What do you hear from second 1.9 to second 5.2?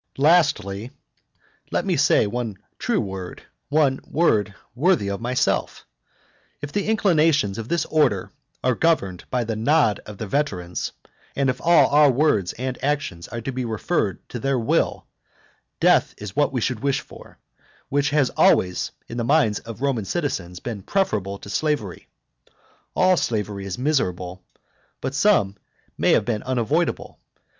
at last say one true word, one word worthy